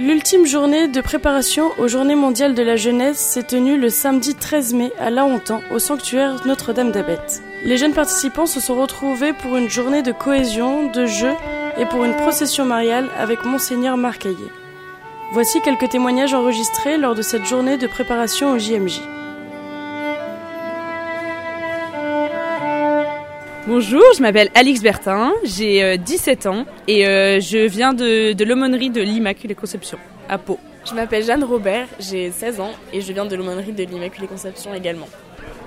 L'ultime 0.00 0.46
journée 0.46 0.88
de 0.88 1.02
préparation 1.02 1.72
aux 1.76 1.86
Journées 1.86 2.14
mondiales 2.14 2.54
de 2.54 2.62
la 2.62 2.76
jeunesse 2.76 3.18
s'est 3.18 3.42
tenue 3.42 3.78
le 3.78 3.90
samedi 3.90 4.34
13 4.34 4.72
mai 4.72 4.92
à 4.98 5.10
Lahontan, 5.10 5.60
au 5.70 5.78
sanctuaire 5.78 6.40
Notre-Dame 6.46 6.90
d'Abette. 6.90 7.42
Les 7.66 7.76
jeunes 7.76 7.92
participants 7.92 8.46
se 8.46 8.60
sont 8.60 8.80
retrouvés 8.80 9.34
pour 9.34 9.58
une 9.58 9.68
journée 9.68 10.00
de 10.00 10.12
cohésion, 10.12 10.90
de 10.90 11.04
jeu 11.04 11.34
et 11.76 11.84
pour 11.84 12.02
une 12.04 12.16
procession 12.16 12.64
mariale 12.64 13.10
avec 13.18 13.44
Monseigneur 13.44 13.98
Marcaillé. 13.98 14.48
Voici 15.32 15.60
quelques 15.60 15.90
témoignages 15.90 16.32
enregistrés 16.32 16.96
lors 16.96 17.14
de 17.14 17.20
cette 17.20 17.44
journée 17.44 17.76
de 17.76 17.86
préparation 17.86 18.52
au 18.52 18.58
JMJ. 18.58 19.02
Bonjour, 23.72 24.02
je 24.16 24.20
m'appelle 24.20 24.50
Alix 24.56 24.82
Bertin, 24.82 25.32
j'ai 25.44 25.96
17 25.96 26.46
ans 26.46 26.66
et 26.88 27.06
euh, 27.06 27.38
je 27.38 27.68
viens 27.68 27.92
de, 27.92 28.32
de 28.32 28.44
l'aumônerie 28.44 28.90
de 28.90 29.00
l'Immaculée 29.00 29.54
Conception 29.54 29.96
à 30.28 30.38
Pau. 30.38 30.58
Je 30.84 30.92
m'appelle 30.92 31.22
Jeanne 31.22 31.44
Robert, 31.44 31.86
j'ai 32.00 32.32
16 32.32 32.58
ans 32.58 32.72
et 32.92 33.00
je 33.00 33.12
viens 33.12 33.26
de 33.26 33.36
l'aumônerie 33.36 33.70
de 33.70 33.84
l'Immaculée 33.84 34.26
Conception 34.26 34.74
également. 34.74 35.06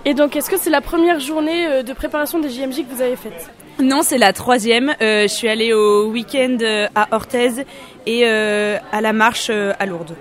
Et 0.03 0.13
donc, 0.13 0.35
est-ce 0.35 0.49
que 0.49 0.58
c'est 0.58 0.70
la 0.70 0.81
première 0.81 1.21
journée 1.21 1.66
euh, 1.66 1.81
de 1.81 1.94
préparation 1.94 2.39
des 2.39 2.49
JMJ 2.49 2.80
que 2.80 2.94
vous 2.94 3.02
avez 3.02 3.16
faite? 3.16 3.49
Non, 3.81 4.02
c'est 4.02 4.17
la 4.17 4.33
troisième. 4.33 4.94
Euh, 5.02 5.22
je 5.22 5.33
suis 5.33 5.47
allée 5.47 5.72
au 5.72 6.08
week-end 6.08 6.58
à 6.95 7.08
Orthez 7.16 7.63
et 8.05 8.25
à 8.25 8.99
la 8.99 9.13
marche 9.13 9.49
à 9.49 9.85
Lourdes. 9.85 10.17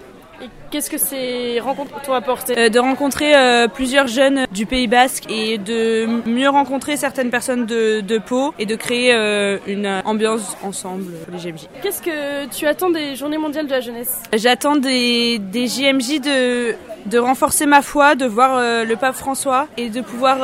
Qu'est-ce 0.72 0.88
que 0.88 0.96
ces 0.96 1.60
rencontres 1.60 2.00
t'ont 2.00 2.14
apporté 2.14 2.58
euh, 2.58 2.70
De 2.70 2.78
rencontrer 2.78 3.36
euh, 3.36 3.68
plusieurs 3.68 4.06
jeunes 4.06 4.46
du 4.52 4.64
Pays 4.64 4.86
Basque 4.86 5.30
et 5.30 5.58
de 5.58 6.06
mieux 6.26 6.48
rencontrer 6.48 6.96
certaines 6.96 7.28
personnes 7.28 7.66
de, 7.66 8.00
de 8.00 8.16
Pau 8.16 8.54
et 8.58 8.64
de 8.64 8.74
créer 8.74 9.12
euh, 9.12 9.58
une 9.66 10.00
ambiance 10.06 10.56
ensemble 10.62 11.12
pour 11.24 11.34
les 11.34 11.40
JMJ. 11.40 11.68
Qu'est-ce 11.82 12.00
que 12.00 12.46
tu 12.46 12.66
attends 12.66 12.88
des 12.88 13.16
Journées 13.16 13.36
mondiales 13.36 13.66
de 13.66 13.70
la 13.70 13.82
jeunesse? 13.82 14.22
J'attends 14.32 14.76
des, 14.76 15.38
des 15.38 15.66
JMJ 15.66 16.20
de, 16.22 16.74
de 17.04 17.18
renforcer 17.18 17.66
ma 17.66 17.82
foi, 17.82 18.14
de 18.14 18.24
voir 18.24 18.58
le 18.86 18.94
pape 18.94 19.14
François 19.14 19.68
et 19.76 19.90
de 19.90 20.00
pouvoir 20.00 20.38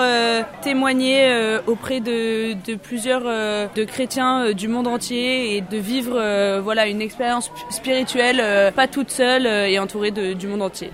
témoigner 0.61 1.59
auprès 1.67 2.01
de, 2.01 2.53
de 2.53 2.75
plusieurs 2.75 3.23
de 3.23 3.85
chrétiens 3.85 4.53
du 4.53 4.69
monde 4.69 4.89
entier 4.89 5.57
et 5.57 5.63
de 5.63 5.79
vivre 5.79 6.61
voilà 6.63 6.87
une 6.87 7.01
expérience 7.01 7.51
spirituelle 7.71 8.73
pas 8.75 8.89
toute 8.89 9.11
seule 9.11 9.47
et 9.47 9.79
entourée 9.79 10.11
de 10.11 10.18
du 10.35 10.47
monde 10.47 10.63
entier. 10.63 10.91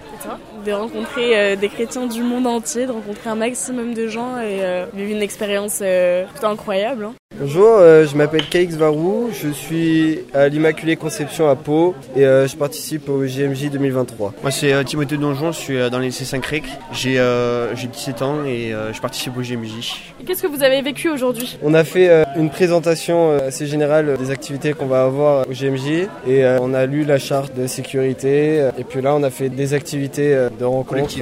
De 0.64 0.72
rencontrer 0.72 1.36
euh, 1.36 1.56
des 1.56 1.69
chrétiens 1.69 2.06
du 2.06 2.22
monde 2.22 2.47
entier, 2.47 2.86
de 2.86 2.92
rencontrer 2.92 3.30
un 3.30 3.34
maximum 3.34 3.94
de 3.94 4.06
gens 4.06 4.39
et 4.39 4.62
euh, 4.62 4.86
vivre 4.94 5.11
une 5.11 5.22
expérience 5.22 5.80
euh, 5.83 6.25
incroyable. 6.42 7.05
Hein. 7.06 7.14
Bonjour, 7.40 7.78
je 7.80 8.16
m'appelle 8.16 8.48
Kaix 8.48 8.66
Varou, 8.66 9.28
je 9.32 9.48
suis 9.48 10.20
à 10.32 10.48
l'Immaculée 10.48 10.94
Conception 10.94 11.50
à 11.50 11.56
Pau 11.56 11.96
et 12.14 12.20
je 12.20 12.56
participe 12.56 13.08
au 13.08 13.27
JMJ 13.27 13.70
2023. 13.70 14.34
Moi 14.40 14.50
c'est 14.52 14.84
Timothée 14.84 15.16
Donjon, 15.16 15.50
je 15.50 15.58
suis 15.58 15.90
dans 15.90 15.98
les 15.98 16.06
lycée 16.06 16.24
Saint-Crec, 16.24 16.62
j'ai 16.92 17.18
17 17.92 18.22
ans 18.22 18.44
et 18.44 18.72
je 18.92 19.00
participe 19.00 19.36
au 19.36 19.42
JMJ. 19.42 20.14
Qu'est-ce 20.24 20.42
que 20.42 20.46
vous 20.46 20.62
avez 20.62 20.80
vécu 20.80 21.10
aujourd'hui? 21.10 21.58
On 21.62 21.74
a 21.74 21.82
fait 21.82 22.24
une 22.36 22.50
présentation 22.50 23.32
assez 23.32 23.66
générale 23.66 24.16
des 24.16 24.30
activités 24.30 24.72
qu'on 24.72 24.86
va 24.86 25.02
avoir 25.02 25.48
au 25.48 25.52
JMJ 25.52 26.06
et 26.28 26.44
on 26.60 26.72
a 26.72 26.86
lu 26.86 27.05
la 27.05 27.18
charte 27.18 27.52
de 27.56 27.66
sécurité 27.66 28.70
et 28.78 28.84
puis 28.84 29.02
là 29.02 29.12
on 29.16 29.24
a 29.24 29.30
fait 29.30 29.48
des 29.48 29.74
activités 29.74 30.48
de 30.56 30.64
rencontre. 30.64 31.16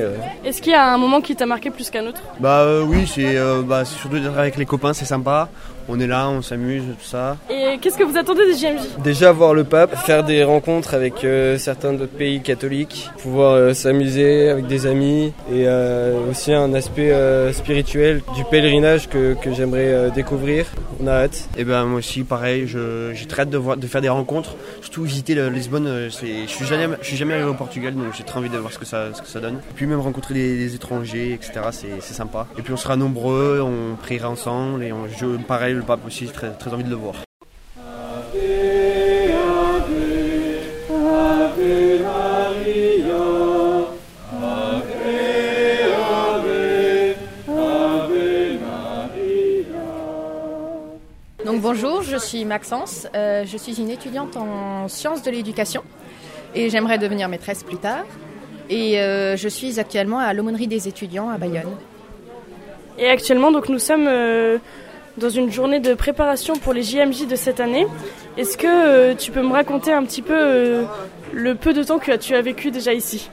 Est-ce 0.44 0.60
qu'il 0.60 0.72
y 0.72 0.76
a 0.76 0.92
un 0.92 0.98
moment 0.98 1.22
qui 1.22 1.34
t'a 1.34 1.46
marqué 1.46 1.70
plus 1.70 1.88
qu'un 1.88 2.06
autre? 2.06 2.20
Bah 2.38 2.82
oui, 2.86 3.10
c'est 3.12 3.34
bah, 3.64 3.86
surtout 3.86 4.18
d'être 4.18 4.38
avec 4.38 4.58
les 4.58 4.66
copains, 4.66 4.92
c'est 4.92 5.06
sympa 5.06 5.48
on 5.88 6.00
est 6.00 6.06
là, 6.06 6.28
on 6.28 6.42
s'amuse, 6.42 6.82
tout 6.82 7.06
ça. 7.06 7.36
Et 7.50 7.78
qu'est-ce 7.78 7.98
que 7.98 8.04
vous 8.04 8.16
attendez 8.16 8.46
des 8.46 8.54
JMJ 8.54 9.02
Déjà 9.02 9.32
voir 9.32 9.54
le 9.54 9.64
pape, 9.64 9.96
faire 9.96 10.24
des 10.24 10.44
rencontres 10.44 10.94
avec 10.94 11.24
euh, 11.24 11.58
certains 11.58 11.92
d'autres 11.92 12.16
pays 12.16 12.40
catholiques, 12.40 13.10
pouvoir 13.22 13.54
euh, 13.54 13.74
s'amuser 13.74 14.48
avec 14.48 14.66
des 14.66 14.86
amis 14.86 15.32
et 15.50 15.66
euh, 15.66 16.30
aussi 16.30 16.52
un 16.52 16.72
aspect 16.74 17.12
spirituel 17.52 18.22
du 18.36 18.44
pèlerinage 18.44 19.08
que, 19.08 19.34
que 19.34 19.52
j'aimerais 19.52 20.10
découvrir. 20.14 20.66
Et 21.56 21.64
ben 21.64 21.84
moi 21.84 21.98
aussi 21.98 22.22
pareil, 22.22 22.66
j'ai 22.66 23.26
très 23.26 23.42
hâte 23.42 23.50
de, 23.50 23.58
voir, 23.58 23.76
de 23.76 23.86
faire 23.86 24.00
des 24.00 24.08
rencontres, 24.08 24.54
surtout 24.80 25.02
visiter 25.02 25.34
le 25.34 25.48
Lisbonne. 25.48 26.08
je 26.08 26.46
suis 26.46 26.64
jamais, 26.64 26.96
je 27.00 27.06
suis 27.06 27.16
jamais 27.16 27.34
arrivé 27.34 27.48
au 27.48 27.54
Portugal 27.54 27.94
donc 27.94 28.14
j'ai 28.16 28.22
très 28.22 28.38
envie 28.38 28.48
de 28.48 28.58
voir 28.58 28.72
ce 28.72 28.78
que 28.78 28.84
ça, 28.84 29.12
ce 29.12 29.20
que 29.20 29.26
ça 29.26 29.40
donne. 29.40 29.56
Et 29.56 29.74
puis 29.74 29.86
même 29.86 30.00
rencontrer 30.00 30.34
des, 30.34 30.74
étrangers, 30.74 31.32
etc. 31.32 31.60
C'est 31.72 32.14
sympa. 32.14 32.46
Et 32.56 32.62
puis 32.62 32.72
on 32.72 32.76
sera 32.76 32.96
nombreux, 32.96 33.60
on 33.60 33.96
priera 33.96 34.28
ensemble 34.28 34.84
et 34.84 34.92
on 34.92 35.08
joue 35.08 35.38
pareil 35.38 35.74
le 35.74 35.82
pape 35.82 36.06
aussi, 36.06 36.26
très, 36.26 36.50
très 36.52 36.72
envie 36.72 36.84
de 36.84 36.90
le 36.90 36.96
voir. 36.96 37.14
Donc 51.52 51.60
bonjour, 51.60 52.00
je 52.00 52.16
suis 52.16 52.46
Maxence, 52.46 53.06
euh, 53.14 53.44
je 53.44 53.58
suis 53.58 53.78
une 53.78 53.90
étudiante 53.90 54.38
en 54.38 54.88
sciences 54.88 55.22
de 55.22 55.30
l'éducation 55.30 55.84
et 56.54 56.70
j'aimerais 56.70 56.96
devenir 56.96 57.28
maîtresse 57.28 57.62
plus 57.62 57.76
tard. 57.76 58.06
Et 58.70 58.98
euh, 58.98 59.36
je 59.36 59.48
suis 59.48 59.78
actuellement 59.78 60.18
à 60.18 60.32
l'aumônerie 60.32 60.66
des 60.66 60.88
étudiants 60.88 61.28
à 61.28 61.36
Bayonne. 61.36 61.76
Et 62.96 63.06
actuellement, 63.06 63.52
donc 63.52 63.68
nous 63.68 63.78
sommes 63.78 64.06
euh, 64.08 64.56
dans 65.18 65.28
une 65.28 65.52
journée 65.52 65.78
de 65.78 65.92
préparation 65.92 66.56
pour 66.56 66.72
les 66.72 66.82
JMJ 66.82 67.26
de 67.26 67.36
cette 67.36 67.60
année. 67.60 67.86
Est-ce 68.38 68.56
que 68.56 69.12
tu 69.12 69.30
peux 69.30 69.42
me 69.42 69.52
raconter 69.52 69.92
un 69.92 70.04
petit 70.04 70.22
peu 70.22 70.86
le 71.34 71.54
peu 71.54 71.74
de 71.74 71.82
temps 71.82 71.98
que 71.98 72.16
tu 72.16 72.34
as 72.34 72.40
vécu 72.40 72.70
déjà 72.70 72.94
ici? 72.94 73.28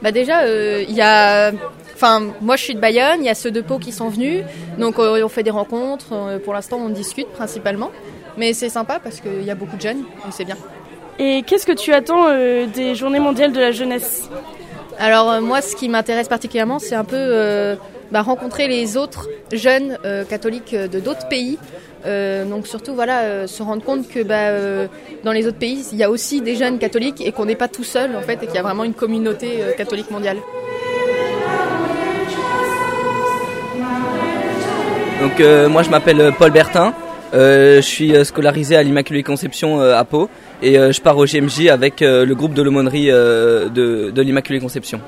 Bah 0.00 0.12
déjà, 0.12 0.46
il 0.80 0.92
y 0.92 1.00
a, 1.00 1.50
enfin 1.94 2.22
moi 2.40 2.56
je 2.56 2.62
suis 2.64 2.74
de 2.74 2.80
Bayonne, 2.80 3.20
il 3.20 3.26
y 3.26 3.30
a 3.30 3.34
ceux 3.34 3.50
de 3.50 3.60
Pau 3.60 3.78
qui 3.78 3.92
sont 3.92 4.08
venus, 4.08 4.42
donc 4.78 4.98
on 4.98 5.28
fait 5.28 5.42
des 5.42 5.50
rencontres. 5.50 6.40
pour 6.44 6.54
l'instant, 6.54 6.78
on 6.78 6.88
discute 6.88 7.28
principalement, 7.28 7.90
mais 8.36 8.52
c'est 8.52 8.68
sympa 8.68 9.00
parce 9.02 9.20
qu'il 9.20 9.44
y 9.44 9.50
a 9.50 9.54
beaucoup 9.54 9.76
de 9.76 9.82
jeunes, 9.82 10.04
et 10.28 10.30
c'est 10.30 10.44
bien. 10.44 10.56
Et 11.18 11.42
qu'est-ce 11.46 11.66
que 11.66 11.72
tu 11.72 11.92
attends 11.92 12.28
des 12.74 12.94
Journées 12.94 13.20
mondiales 13.20 13.52
de 13.52 13.60
la 13.60 13.70
jeunesse? 13.70 14.28
Alors 14.98 15.40
moi, 15.40 15.60
ce 15.60 15.76
qui 15.76 15.88
m'intéresse 15.88 16.28
particulièrement, 16.28 16.78
c'est 16.78 16.94
un 16.94 17.04
peu 17.04 17.76
bah, 18.10 18.22
rencontrer 18.22 18.68
les 18.68 18.96
autres 18.96 19.28
jeunes 19.52 19.98
euh, 20.04 20.24
catholiques 20.24 20.74
de 20.74 21.00
d'autres 21.00 21.26
pays. 21.28 21.58
Euh, 22.06 22.44
donc 22.44 22.66
surtout 22.66 22.94
voilà, 22.94 23.46
se 23.48 23.62
rendre 23.62 23.82
compte 23.82 24.08
que 24.08 24.22
bah, 24.22 24.88
dans 25.24 25.32
les 25.32 25.46
autres 25.46 25.58
pays, 25.58 25.84
il 25.90 25.98
y 25.98 26.04
a 26.04 26.10
aussi 26.10 26.40
des 26.40 26.54
jeunes 26.54 26.78
catholiques 26.78 27.20
et 27.20 27.32
qu'on 27.32 27.46
n'est 27.46 27.56
pas 27.56 27.68
tout 27.68 27.82
seul 27.82 28.14
en 28.14 28.20
fait 28.20 28.34
et 28.42 28.46
qu'il 28.46 28.54
y 28.54 28.58
a 28.58 28.62
vraiment 28.62 28.84
une 28.84 28.94
communauté 28.94 29.60
catholique 29.76 30.10
mondiale. 30.10 30.36
Donc 35.20 35.42
moi 35.70 35.82
je 35.82 35.90
m'appelle 35.90 36.32
Paul 36.38 36.50
Bertin, 36.50 36.92
je 37.32 37.80
suis 37.80 38.12
scolarisé 38.24 38.76
à 38.76 38.82
l'Immaculée 38.82 39.22
Conception 39.22 39.80
à 39.80 40.04
Pau 40.04 40.28
et 40.62 40.74
je 40.74 41.00
pars 41.00 41.16
au 41.16 41.24
GMJ 41.24 41.68
avec 41.68 42.00
le 42.00 42.32
groupe 42.34 42.54
de 42.54 42.62
l'aumônerie 42.62 43.06
de 43.06 44.20
l'Immaculée 44.20 44.60
Conception. 44.60 45.00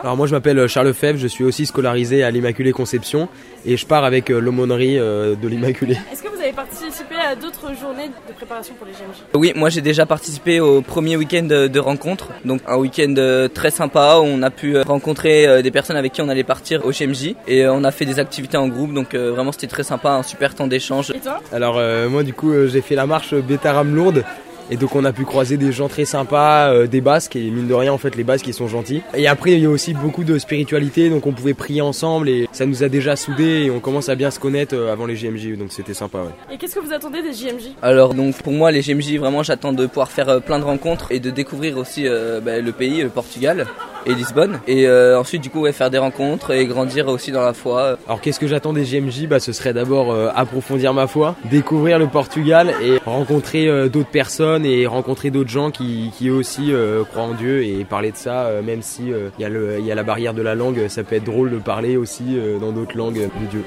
Alors 0.00 0.16
moi 0.16 0.26
je 0.26 0.32
m'appelle 0.32 0.66
Charles 0.68 0.94
Fèvre, 0.94 1.18
je 1.18 1.26
suis 1.26 1.44
aussi 1.44 1.66
scolarisé 1.66 2.22
à 2.22 2.30
l'Immaculée 2.30 2.72
Conception 2.72 3.28
et 3.64 3.76
je 3.76 3.86
pars 3.86 4.04
avec 4.04 4.30
euh, 4.30 4.40
l'aumônerie 4.40 4.98
euh, 4.98 5.34
de 5.34 5.48
l'Immaculée. 5.48 5.98
Est-ce 6.12 6.22
que 6.22 6.28
vous 6.28 6.40
avez 6.40 6.52
participé 6.52 7.14
à 7.16 7.36
d'autres 7.36 7.74
journées 7.78 8.08
de 8.08 8.32
préparation 8.34 8.74
pour 8.74 8.86
les 8.86 8.92
GMJ 8.92 9.24
Oui, 9.34 9.52
moi 9.54 9.68
j'ai 9.68 9.80
déjà 9.80 10.06
participé 10.06 10.60
au 10.60 10.82
premier 10.82 11.16
week-end 11.16 11.44
de 11.44 11.78
rencontre, 11.78 12.28
donc 12.44 12.60
un 12.66 12.76
week-end 12.76 13.14
euh, 13.18 13.48
très 13.48 13.70
sympa 13.70 14.16
où 14.18 14.24
on 14.24 14.42
a 14.42 14.50
pu 14.50 14.78
rencontrer 14.80 15.62
des 15.62 15.70
personnes 15.70 15.96
avec 15.96 16.12
qui 16.12 16.22
on 16.22 16.28
allait 16.28 16.44
partir 16.44 16.84
au 16.86 16.90
GMJ 16.90 17.34
et 17.46 17.66
on 17.66 17.84
a 17.84 17.90
fait 17.90 18.04
des 18.04 18.18
activités 18.18 18.56
en 18.56 18.68
groupe, 18.68 18.92
donc 18.92 19.14
vraiment 19.14 19.52
c'était 19.52 19.66
très 19.66 19.84
sympa, 19.84 20.10
un 20.10 20.22
super 20.22 20.54
temps 20.54 20.66
d'échange. 20.66 21.10
Et 21.10 21.20
toi? 21.20 21.40
Alors 21.52 21.80
moi 22.10 22.22
du 22.22 22.32
coup 22.32 22.52
j'ai 22.66 22.80
fait 22.80 22.94
la 22.94 23.06
marche 23.06 23.34
Bétaram 23.34 23.94
Lourdes 23.94 24.24
et 24.72 24.76
donc 24.76 24.96
on 24.96 25.04
a 25.04 25.12
pu 25.12 25.26
croiser 25.26 25.58
des 25.58 25.70
gens 25.70 25.88
très 25.88 26.06
sympas, 26.06 26.72
euh, 26.72 26.86
des 26.86 27.02
Basques, 27.02 27.36
et 27.36 27.50
mine 27.50 27.68
de 27.68 27.74
rien 27.74 27.92
en 27.92 27.98
fait 27.98 28.16
les 28.16 28.24
Basques 28.24 28.46
ils 28.46 28.54
sont 28.54 28.68
gentils. 28.68 29.02
Et 29.14 29.28
après 29.28 29.52
il 29.52 29.58
y 29.58 29.66
a 29.66 29.70
aussi 29.70 29.92
beaucoup 29.92 30.24
de 30.24 30.38
spiritualité, 30.38 31.10
donc 31.10 31.26
on 31.26 31.32
pouvait 31.32 31.52
prier 31.52 31.82
ensemble 31.82 32.30
et 32.30 32.48
ça 32.52 32.64
nous 32.64 32.82
a 32.82 32.88
déjà 32.88 33.14
soudés 33.14 33.64
et 33.66 33.70
on 33.70 33.80
commence 33.80 34.08
à 34.08 34.14
bien 34.14 34.30
se 34.30 34.40
connaître 34.40 34.74
euh, 34.74 34.90
avant 34.90 35.04
les 35.04 35.14
GMJ, 35.14 35.58
donc 35.58 35.72
c'était 35.72 35.92
sympa. 35.92 36.20
Ouais. 36.22 36.54
Et 36.54 36.56
qu'est-ce 36.56 36.74
que 36.74 36.80
vous 36.80 36.92
attendez 36.92 37.20
des 37.20 37.34
JMJ 37.34 37.74
Alors 37.82 38.14
donc 38.14 38.40
pour 38.42 38.54
moi 38.54 38.70
les 38.70 38.80
GMJ 38.80 39.18
vraiment 39.18 39.42
j'attends 39.42 39.74
de 39.74 39.84
pouvoir 39.84 40.10
faire 40.10 40.30
euh, 40.30 40.40
plein 40.40 40.58
de 40.58 40.64
rencontres 40.64 41.12
et 41.12 41.20
de 41.20 41.28
découvrir 41.28 41.76
aussi 41.76 42.04
bah, 42.42 42.58
le 42.58 42.72
pays, 42.72 43.02
le 43.02 43.10
Portugal 43.10 43.66
et 44.06 44.14
Lisbonne. 44.14 44.60
Et 44.66 44.88
ensuite 44.88 45.42
du 45.42 45.50
coup 45.50 45.70
faire 45.72 45.90
des 45.90 45.98
rencontres 45.98 46.52
et 46.52 46.66
grandir 46.66 47.08
aussi 47.08 47.32
dans 47.32 47.42
la 47.42 47.52
foi. 47.52 47.98
Alors 48.06 48.20
qu'est-ce 48.20 48.40
que 48.40 48.46
j'attends 48.46 48.72
des 48.72 48.84
GMJ 48.84 49.26
bah, 49.26 49.40
Ce 49.40 49.52
serait 49.52 49.72
d'abord 49.72 50.14
approfondir 50.34 50.94
ma 50.94 51.06
foi, 51.06 51.36
découvrir 51.50 51.98
le 51.98 52.06
Portugal 52.06 52.72
et 52.82 52.98
rencontrer 53.04 53.88
d'autres 53.88 54.10
personnes 54.10 54.64
et 54.64 54.86
rencontrer 54.86 55.30
d'autres 55.30 55.50
gens 55.50 55.70
qui, 55.70 56.10
qui 56.16 56.30
aussi 56.30 56.72
euh, 56.72 57.04
croient 57.04 57.24
en 57.24 57.34
Dieu 57.34 57.64
et 57.64 57.84
parler 57.84 58.10
de 58.10 58.16
ça, 58.16 58.46
euh, 58.46 58.62
même 58.62 58.82
si 58.82 59.06
il 59.06 59.12
euh, 59.12 59.78
y, 59.80 59.84
y, 59.84 59.92
a 59.92 59.94
la 59.94 60.02
barrière 60.02 60.34
de 60.34 60.42
la 60.42 60.54
langue, 60.54 60.86
ça 60.88 61.02
peut 61.02 61.16
être 61.16 61.24
drôle 61.24 61.50
de 61.50 61.58
parler 61.58 61.96
aussi 61.96 62.38
dans 62.60 62.72
d'autres 62.72 62.96
langues 62.96 63.28
de 63.40 63.46
Dieu. 63.50 63.64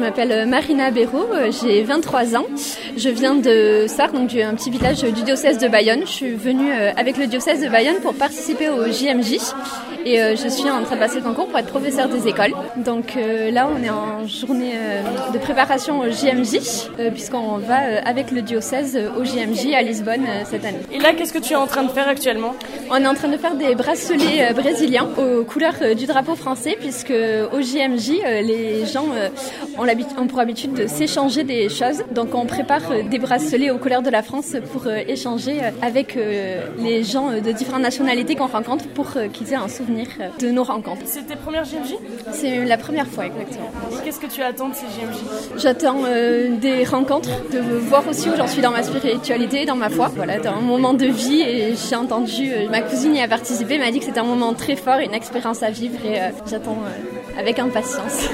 M'appelle 0.00 0.46
Marina 0.46 0.90
Béraud, 0.90 1.28
j'ai 1.62 1.82
23 1.82 2.36
ans. 2.36 2.46
Je 2.96 3.08
viens 3.08 3.34
de 3.34 3.84
Sarre, 3.86 4.12
donc 4.12 4.34
un 4.34 4.54
petit 4.54 4.70
village 4.70 5.02
du 5.02 5.22
diocèse 5.22 5.58
de 5.58 5.68
Bayonne. 5.68 6.02
Je 6.02 6.10
suis 6.10 6.32
venue 6.32 6.72
avec 6.72 7.16
le 7.16 7.26
diocèse 7.26 7.62
de 7.62 7.68
Bayonne 7.68 8.00
pour 8.02 8.14
participer 8.14 8.68
au 8.68 8.86
JMJ 8.86 9.38
et 10.04 10.36
je 10.36 10.48
suis 10.48 10.70
en 10.70 10.82
train 10.82 10.96
de 10.96 11.00
passer 11.00 11.16
le 11.16 11.22
concours 11.22 11.48
pour 11.48 11.58
être 11.58 11.68
professeur 11.68 12.08
des 12.08 12.28
écoles. 12.28 12.52
Donc 12.76 13.16
là, 13.16 13.68
on 13.68 13.82
est 13.82 13.90
en 13.90 14.26
journée 14.26 14.72
de 15.32 15.38
préparation 15.38 16.00
au 16.00 16.10
JMJ 16.10 16.90
puisqu'on 17.12 17.58
va 17.58 17.78
avec 18.04 18.30
le 18.30 18.42
diocèse 18.42 18.98
au 19.18 19.24
JMJ 19.24 19.74
à 19.74 19.82
Lisbonne 19.82 20.26
cette 20.44 20.64
année. 20.64 20.80
Et 20.92 20.98
là, 20.98 21.12
qu'est-ce 21.14 21.32
que 21.32 21.38
tu 21.38 21.52
es 21.52 21.56
en 21.56 21.66
train 21.66 21.82
de 21.82 21.90
faire 21.90 22.08
actuellement? 22.08 22.54
On 22.90 22.96
est 22.96 23.06
en 23.06 23.14
train 23.14 23.28
de 23.28 23.36
faire 23.36 23.54
des 23.54 23.74
bracelets 23.74 24.52
brésiliens 24.54 25.08
aux 25.16 25.44
couleurs 25.44 25.94
du 25.96 26.06
drapeau 26.06 26.34
français 26.34 26.76
puisque 26.78 27.12
au 27.52 27.60
JMJ, 27.60 28.20
euh, 28.24 28.42
les 28.42 28.86
gens 28.86 29.06
euh, 29.14 29.28
ont, 29.78 30.26
pour 30.26 30.40
habitude 30.40 30.74
de 30.74 30.86
s'échanger 30.86 31.44
des 31.44 31.68
choses. 31.68 32.02
Donc 32.12 32.34
on 32.34 32.46
prépare 32.46 32.90
euh, 32.90 33.02
des 33.02 33.18
bracelets 33.18 33.70
aux 33.70 33.78
couleurs 33.78 34.02
de 34.02 34.10
la 34.10 34.22
France 34.22 34.56
pour 34.72 34.86
échanger 34.88 35.60
avec 35.82 36.16
les 36.78 37.02
gens 37.02 37.30
de 37.32 37.52
différentes 37.52 37.82
nationalités 37.82 38.34
qu'on 38.34 38.46
rencontre 38.46 38.86
pour 38.88 39.14
qu'ils 39.32 39.52
aient 39.52 39.56
un 39.56 39.68
souvenir 39.68 39.93
de 40.38 40.50
nos 40.50 40.64
rencontres. 40.64 41.02
C'est 41.04 41.26
tes 41.26 41.36
premières 41.36 41.64
JMJ 41.64 41.94
C'est 42.32 42.64
la 42.64 42.76
première 42.76 43.06
fois 43.06 43.26
exactement. 43.26 43.70
Qu'est-ce 44.04 44.20
que 44.20 44.26
tu 44.26 44.42
attends 44.42 44.68
de 44.68 44.74
ces 44.74 44.86
JMJ 44.86 45.16
J'attends 45.56 46.02
des 46.60 46.84
rencontres, 46.84 47.48
de 47.50 47.58
voir 47.58 48.06
aussi 48.08 48.28
où 48.28 48.36
j'en 48.36 48.46
suis 48.46 48.62
dans 48.62 48.70
ma 48.70 48.82
spiritualité, 48.82 49.64
dans 49.64 49.76
ma 49.76 49.90
foi. 49.90 50.10
Voilà, 50.14 50.38
dans 50.38 50.52
un 50.52 50.60
moment 50.60 50.94
de 50.94 51.06
vie 51.06 51.42
et 51.42 51.74
j'ai 51.74 51.96
entendu, 51.96 52.50
ma 52.70 52.82
cousine 52.82 53.14
y 53.14 53.22
a 53.22 53.28
participé, 53.28 53.78
m'a 53.78 53.90
dit 53.90 53.98
que 53.98 54.04
c'était 54.04 54.20
un 54.20 54.24
moment 54.24 54.54
très 54.54 54.76
fort, 54.76 54.98
une 54.98 55.14
expérience 55.14 55.62
à 55.62 55.70
vivre 55.70 55.98
et 56.04 56.18
j'attends 56.48 56.78
avec 57.38 57.58
impatience. 57.58 58.28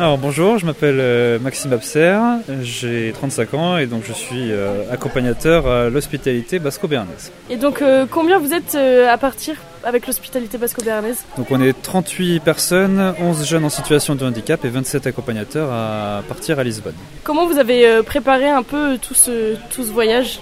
Alors 0.00 0.16
bonjour, 0.16 0.56
je 0.56 0.64
m'appelle 0.64 0.96
euh, 0.98 1.38
Maxime 1.38 1.74
Abser, 1.74 2.18
j'ai 2.62 3.12
35 3.12 3.52
ans 3.52 3.76
et 3.76 3.84
donc 3.84 4.02
je 4.08 4.14
suis 4.14 4.50
euh, 4.50 4.90
accompagnateur 4.90 5.66
à 5.66 5.90
l'hospitalité 5.90 6.58
basco-béarnaise. 6.58 7.30
Et 7.50 7.58
donc 7.58 7.82
euh, 7.82 8.06
combien 8.10 8.38
vous 8.38 8.54
êtes 8.54 8.76
à 8.76 9.18
partir 9.18 9.56
avec 9.84 10.06
l'hospitalité 10.06 10.56
basco-béarnaise 10.56 11.22
Donc 11.36 11.48
on 11.50 11.60
est 11.60 11.74
38 11.82 12.40
personnes, 12.40 13.12
11 13.20 13.46
jeunes 13.46 13.64
en 13.66 13.68
situation 13.68 14.14
de 14.14 14.24
handicap 14.24 14.64
et 14.64 14.70
27 14.70 15.06
accompagnateurs 15.06 15.70
à 15.70 16.22
partir 16.26 16.58
à 16.58 16.64
Lisbonne. 16.64 16.94
Comment 17.22 17.46
vous 17.46 17.58
avez 17.58 18.02
préparé 18.02 18.48
un 18.48 18.62
peu 18.62 18.96
tout 18.96 19.12
ce, 19.12 19.54
tout 19.68 19.84
ce 19.84 19.92
voyage? 19.92 20.40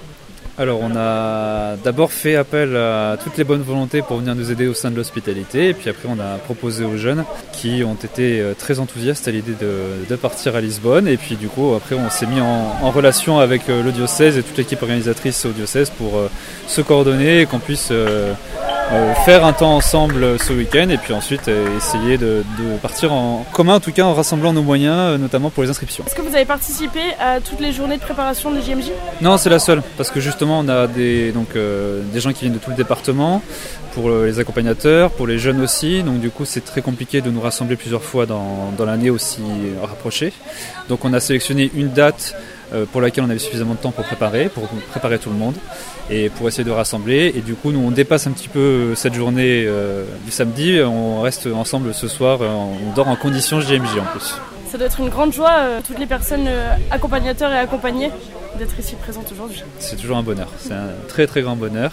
Alors 0.59 0.81
on 0.83 0.97
a 0.97 1.77
d'abord 1.77 2.11
fait 2.11 2.35
appel 2.35 2.77
à 2.77 3.17
toutes 3.23 3.37
les 3.37 3.45
bonnes 3.45 3.63
volontés 3.63 4.03
pour 4.03 4.19
venir 4.19 4.35
nous 4.35 4.51
aider 4.51 4.67
au 4.67 4.75
sein 4.75 4.91
de 4.91 4.97
l'hospitalité. 4.97 5.69
Et 5.69 5.75
puis 5.75 5.89
après 5.89 6.09
on 6.09 6.19
a 6.19 6.37
proposé 6.39 6.85
aux 6.85 6.97
jeunes 6.97 7.25
qui 7.53 7.85
ont 7.85 7.95
été 7.95 8.41
euh, 8.41 8.55
très 8.55 8.81
enthousiastes 8.81 9.29
à 9.29 9.31
l'idée 9.31 9.53
de, 9.53 10.17
partir 10.17 10.57
à 10.57 10.61
Lisbonne. 10.61 11.07
Et 11.07 11.17
puis 11.17 11.37
du 11.37 11.49
coup 11.49 11.75
après 11.77 11.95
on 11.95 12.11
s'est 12.11 12.27
mis 12.27 12.41
en, 12.41 12.91
relation 12.91 13.39
avec 13.39 13.69
euh, 13.69 13.83
le 13.83 13.93
diocèse 13.93 14.37
et 14.37 14.43
toute 14.43 14.57
l'équipe 14.57 14.83
organisatrice 14.83 15.47
au 15.47 15.51
diocèse 15.51 15.91
pour 15.91 16.17
euh, 16.17 16.29
se 16.67 16.81
coordonner 16.81 17.43
et 17.43 17.47
qu'on 17.47 17.61
puisse 17.61 17.93
faire 19.25 19.45
un 19.45 19.53
temps 19.53 19.77
ensemble 19.77 20.39
ce 20.39 20.53
week-end 20.53 20.89
et 20.89 20.97
puis 20.97 21.13
ensuite 21.13 21.49
essayer 21.77 22.17
de, 22.19 22.43
partir 22.81 23.13
en 23.13 23.45
commun 23.53 23.75
en 23.75 23.81
tout 23.81 23.93
cas 23.93 24.05
en 24.05 24.15
rassemblant 24.15 24.53
nos 24.53 24.63
moyens 24.63 25.19
notamment 25.19 25.51
pour 25.51 25.63
les 25.63 25.71
inscriptions. 25.71 26.05
Est-ce 26.07 26.15
que 26.15 26.23
vous 26.23 26.35
avez 26.35 26.45
participé 26.45 27.01
à 27.21 27.41
toutes 27.41 27.61
les 27.61 27.73
journées 27.73 27.97
de 27.97 28.03
préparation 28.03 28.51
de 28.51 28.61
JMJ 28.61 28.91
Non 29.21 29.37
c'est 29.37 29.51
la 29.51 29.59
seule 29.59 29.83
parce 29.97 30.11
que 30.11 30.21
justement 30.21 30.61
on 30.61 30.69
a 30.69 30.87
des, 30.87 31.33
donc, 31.33 31.49
euh, 31.57 32.03
des 32.13 32.21
gens 32.21 32.33
qui 32.33 32.41
viennent 32.43 32.55
de 32.55 32.59
tout 32.59 32.71
le 32.71 32.77
département, 32.77 33.43
pour 33.95 34.11
euh, 34.11 34.27
les 34.27 34.39
accompagnateurs, 34.39 35.11
pour 35.11 35.27
les 35.27 35.39
jeunes 35.39 35.61
aussi. 35.61 36.03
Donc 36.03 36.21
du 36.21 36.31
coup, 36.31 36.45
c'est 36.45 36.65
très 36.65 36.83
compliqué 36.83 37.21
de 37.21 37.31
nous 37.31 37.41
rassembler 37.41 37.77
plusieurs 37.77 38.03
fois 38.03 38.27
dans, 38.27 38.73
l'année 38.79 39.11
aussi 39.11 39.43
rapprochée. 39.83 40.33
Donc 40.89 41.05
on 41.05 41.13
a 41.13 41.21
sélectionné 41.21 41.71
une 41.75 41.89
date 41.89 42.35
euh, 42.37 42.58
pour 42.93 43.01
laquelle 43.01 43.25
on 43.25 43.31
avait 43.31 43.39
suffisamment 43.39 43.75
de 43.75 43.79
temps 43.79 43.93
pour 43.93 44.05
préparer, 44.05 44.49
pour 44.49 44.69
préparer 44.91 45.19
tout 45.19 45.31
le 45.31 45.37
monde 45.37 45.55
et 46.11 46.29
pour 46.29 46.49
essayer 46.49 46.65
de 46.65 46.71
rassembler. 46.71 47.33
Et 47.35 47.41
du 47.41 47.55
coup, 47.55 47.73
nous 47.73 47.81
on 47.81 47.91
dépasse 47.91 48.27
un 48.27 48.33
petit 48.33 48.49
peu 48.49 48.95
cette 48.95 49.15
journée 49.15 49.67
du 50.25 50.31
samedi. 50.31 50.81
On 50.83 51.21
reste 51.21 51.47
ensemble 51.47 51.95
ce 51.95 52.09
soir. 52.09 52.41
On 52.41 52.93
dort 52.95 53.09
en 53.09 53.17
condition 53.17 53.61
JMJ 53.61 53.99
en 54.01 54.11
plus. 54.13 54.35
Ça 54.71 54.77
doit 54.77 54.87
être 54.87 55.01
une 55.01 55.09
grande 55.09 55.33
joie, 55.33 55.81
toutes 55.87 55.99
les 55.99 56.07
personnes 56.07 56.49
accompagnateurs 56.91 57.53
et 57.53 57.59
accompagnées 57.59 58.11
d'être 58.59 58.79
ici 58.79 58.97
présente 58.97 59.31
aujourd'hui. 59.33 59.63
C'est 59.79 59.97
toujours 59.97 60.17
un 60.17 60.23
bonheur, 60.23 60.49
c'est 60.59 60.73
un 60.73 60.91
très 61.07 61.27
très 61.27 61.43
grand 61.43 61.57
bonheur. 61.57 61.93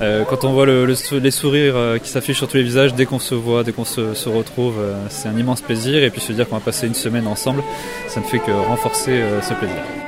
Euh, 0.00 0.24
quand 0.24 0.44
on 0.44 0.52
voit 0.52 0.66
les 0.66 1.30
sourires 1.30 1.76
euh, 1.76 1.98
qui 1.98 2.10
s'affichent 2.10 2.38
sur 2.38 2.48
tous 2.48 2.56
les 2.56 2.62
visages 2.62 2.94
dès 2.94 3.06
qu'on 3.06 3.18
se 3.18 3.34
voit, 3.34 3.64
dès 3.64 3.72
qu'on 3.72 3.84
se, 3.84 4.28
retrouve, 4.28 4.78
euh, 4.78 4.94
c'est 5.08 5.28
un 5.28 5.36
immense 5.36 5.60
plaisir. 5.60 6.02
Et 6.02 6.10
puis 6.10 6.20
se 6.20 6.32
dire 6.32 6.48
qu'on 6.48 6.56
va 6.56 6.64
passer 6.64 6.86
une 6.86 6.94
semaine 6.94 7.26
ensemble, 7.26 7.62
ça 8.08 8.20
ne 8.20 8.24
fait 8.24 8.38
que 8.38 8.50
renforcer 8.50 9.22
ce 9.42 9.54
plaisir. 9.54 10.05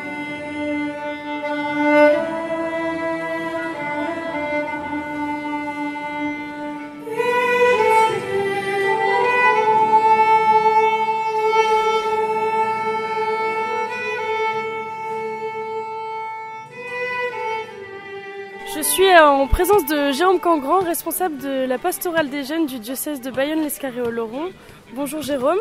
En 19.29 19.47
présence 19.47 19.85
de 19.85 20.13
Jérôme 20.13 20.41
Cangrand, 20.41 20.81
responsable 20.81 21.39
de 21.39 21.67
la 21.67 21.79
pastorale 21.79 22.31
des 22.31 22.44
jeunes 22.44 22.67
du 22.67 22.79
diocèse 22.79 23.20
de 23.20 23.31
Bayonne-l'Escarré-Oloron. 23.31 24.51
Bonjour 24.94 25.20
Jérôme. 25.23 25.58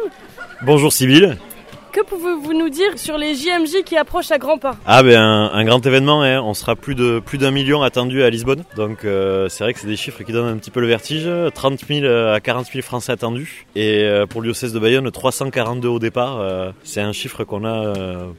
Bonjour 0.61 0.91
Sybille. 0.91 1.37
Que 1.97 2.03
pouvez-vous 2.03 2.53
nous 2.53 2.69
dire 2.69 2.95
sur 2.99 3.17
les 3.17 3.33
JMJ 3.33 3.81
qui 3.83 3.97
approchent 3.97 4.29
à 4.29 4.37
grands 4.37 4.59
pas? 4.59 4.75
Ah 4.85 5.01
ben 5.01 5.19
un, 5.19 5.65
grand 5.65 5.83
événement, 5.83 6.21
hein. 6.21 6.39
on 6.43 6.53
sera 6.53 6.75
plus 6.75 6.93
de 6.93 7.19
plus 7.19 7.39
d'un 7.39 7.49
million 7.49 7.81
attendu 7.81 8.21
à 8.21 8.29
Lisbonne. 8.29 8.63
Donc 8.75 9.03
euh, 9.03 9.49
c'est 9.49 9.63
vrai 9.63 9.73
que 9.73 9.79
c'est 9.79 9.87
des 9.87 9.95
chiffres 9.95 10.21
qui 10.21 10.31
donnent 10.31 10.47
un 10.47 10.57
petit 10.57 10.69
peu 10.69 10.79
le 10.79 10.85
vertige. 10.85 11.27
30 11.55 11.79
000 11.87 12.05
à 12.05 12.39
40 12.39 12.67
000 12.67 12.83
Français 12.83 13.13
attendus. 13.13 13.65
Et 13.75 14.03
euh, 14.03 14.27
pour 14.27 14.41
le 14.41 14.49
diocèse 14.49 14.73
de 14.73 14.79
Bayonne, 14.79 15.09
342 15.09 15.87
au 15.87 15.97
départ. 15.97 16.37
Euh, 16.39 16.71
c'est 16.83 17.01
un 17.01 17.13
chiffre 17.13 17.43
qu'on 17.45 17.61
n'a 17.61 17.93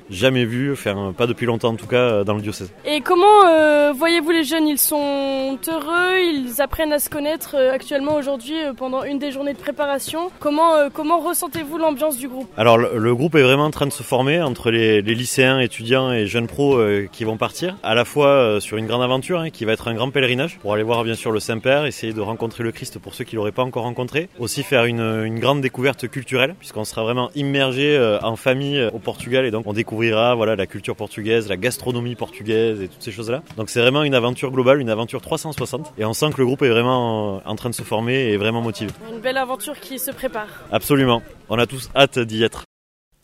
jamais 0.09 0.45
vu, 0.45 0.71
enfin 0.73 1.13
pas 1.19 1.27
depuis 1.27 1.47
longtemps 1.47 1.71
en 1.71 1.75
tout 1.75 1.89
cas 1.89 2.23
dans 2.23 2.35
le 2.35 2.43
diocèse. 2.43 2.71
Et 2.85 3.01
comment 3.01 3.93
voyez-vous 3.93 4.31
les 4.31 4.45
jeunes? 4.45 4.69
Ils 4.69 4.79
sont 4.79 5.59
heureux, 5.67 6.21
ils 6.33 6.63
apprennent 6.63 6.93
à 6.93 7.01
se 7.01 7.11
connaître 7.11 7.57
actuellement 7.57 8.15
aujourd'hui 8.15 8.55
pendant 8.77 9.03
une 9.03 9.19
des 9.19 9.33
journées 9.33 9.55
de 9.55 9.59
préparation? 9.59 10.31
Comment 10.39 10.89
comment 10.95 11.19
ressentez-vous 11.19 11.77
l'ambiance 11.77 12.19
du 12.19 12.29
groupe? 12.29 12.47
Alors 12.57 12.79
le, 12.79 12.93
le 12.95 13.15
groupe 13.17 13.35
est 13.35 13.48
vraiment 13.49 13.65
en 13.65 13.71
train 13.71 13.87
de 13.87 13.93
se 13.93 14.03
former 14.03 14.43
entre 14.43 14.71
les, 14.71 15.01
lycéens, 15.01 15.59
étudiants 15.59 16.13
et 16.13 16.27
jeunes 16.27 16.47
pros 16.47 16.77
euh, 16.77 17.09
qui 17.11 17.25
vont 17.25 17.39
partir, 17.39 17.79
à 17.83 17.95
la 17.95 18.05
fois 18.05 18.29
euh, 18.29 18.61
sur 18.61 18.77
une 18.77 18.87
grande 18.87 19.03
aventure 19.03 19.41
hein, 19.41 19.49
qui 19.49 19.65
va 19.65 19.73
être 19.73 19.89
un 19.89 19.95
grand 19.95 20.11
pèlerinage 20.11 20.59
pour 20.59 20.75
aller 20.75 20.83
voir 20.83 21.03
bien 21.03 21.15
sûr 21.15 21.33
le 21.33 21.41
Saint-Père, 21.41 21.87
essayer 21.87 22.13
de 22.13 22.21
rencontrer 22.21 22.63
le 22.63 22.73
Christ 22.73 22.99
pour 22.99 23.15
ceux 23.15 23.25
qui 23.25 23.37
l'auraient 23.37 23.51
pas 23.53 23.63
encore 23.63 23.85
rencontré, 23.85 24.29
aussi 24.39 24.63
faire 24.63 24.85
une, 24.85 25.39
grande 25.39 25.63
découverte 25.63 26.09
culturelle 26.09 26.57
puisqu'on 26.59 26.85
sera 26.85 27.03
vraiment 27.03 27.31
immergé 27.35 27.97
euh, 27.97 28.19
en 28.21 28.37
famille 28.37 28.87
au 28.93 28.99
Portugal 28.99 29.47
et 29.47 29.51
donc 29.51 29.67
on 29.67 29.73
découvrira 29.73 30.35
voilà 30.35 30.55
la 30.55 30.67
culture 30.67 30.95
portugaise, 30.95 31.49
la 31.49 31.57
gastronomie 31.57 32.17
portugaise 32.17 32.83
et 32.83 32.89
toutes 32.89 33.03
ces 33.03 33.13
choses-là. 33.13 33.43
Donc 33.57 33.71
c'est 33.71 33.81
vraiment 33.81 34.03
une 34.03 34.15
aventure 34.15 34.51
globale, 34.51 34.79
une 34.81 34.91
aventure 34.91 35.23
360 35.23 35.95
et 35.97 36.05
on 36.05 36.13
sent 36.13 36.33
que 36.35 36.39
le 36.39 36.45
groupe 36.45 36.61
est 36.61 36.69
vraiment 36.69 37.41
en 37.49 37.57
train 37.57 37.71
de 37.71 37.75
se 37.75 37.83
former 37.83 38.31
et 38.31 38.37
vraiment 38.37 38.61
motivé. 38.61 38.91
Une 39.11 39.21
belle 39.21 39.39
aventure 39.39 39.81
qui 39.81 39.99
se 39.99 40.11
prépare. 40.11 40.49
Absolument. 40.71 41.23
On 41.49 41.59
a 41.59 41.65
tous 41.65 41.89
hâte 41.97 42.19
d'y 42.19 42.43
être. 42.43 42.68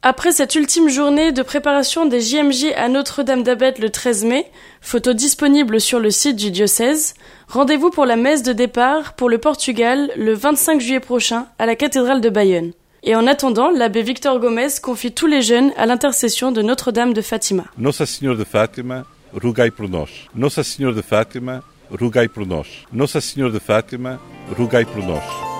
Après 0.07 0.33
cette 0.33 0.55
ultime 0.55 0.91
journée 0.91 1.33
de 1.33 1.41
préparation 1.41 2.05
des 2.05 2.21
JMJ 2.21 2.75
à 2.77 2.91
Notre-Dame-d'Abed 2.91 3.79
le 3.79 3.89
13 3.89 4.27
mai, 4.27 4.51
photo 4.83 5.15
disponible 5.15 5.81
sur 5.81 5.99
le 5.99 6.11
site 6.11 6.37
du 6.37 6.51
diocèse, 6.51 7.15
rendez-vous 7.49 7.89
pour 7.89 8.05
la 8.05 8.17
messe 8.17 8.43
de 8.43 8.53
départ 8.53 9.15
pour 9.15 9.31
le 9.31 9.39
Portugal 9.39 10.11
le 10.19 10.35
25 10.35 10.79
juillet 10.79 11.01
prochain 11.01 11.47
à 11.59 11.65
la 11.65 11.75
cathédrale 11.75 12.21
de 12.21 12.29
Bayonne. 12.29 12.73
Et 13.03 13.17
en 13.17 13.27
attendant, 13.27 13.71
l'abbé 13.71 14.03
Victor 14.03 14.39
Gomez 14.41 14.69
confie 14.83 15.13
tous 15.13 15.27
les 15.27 15.41
jeunes 15.41 15.73
à 15.79 15.87
l'intercession 15.87 16.53
de 16.53 16.61
Notre-Dame 16.61 17.15
de 17.15 17.23
Fatima. 17.23 17.65
Nossa 17.79 18.05
de 18.05 19.41
rogai 19.43 19.71
por 19.71 19.89
nós. 19.89 20.11
Nossa 20.35 20.61
de 20.61 21.97
rogai 21.99 22.29
por 22.29 22.47
nós. 22.47 22.67
Nossa 22.93 23.21
de 23.21 24.55
rogai 24.55 24.85
por 24.85 25.03
nós. 25.03 25.54